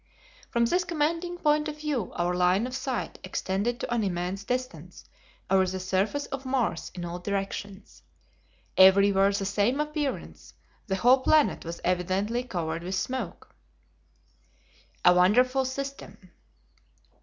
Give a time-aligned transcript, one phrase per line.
[0.49, 5.05] From this commanding point of view our line of sight extended to an immense distance
[5.47, 8.01] over the surface of Mars in all directions.
[8.77, 10.55] Everywhere the same appearance;
[10.87, 13.53] the whole planet was evidently covered with the smoke.
[15.05, 16.31] A Wonderful System.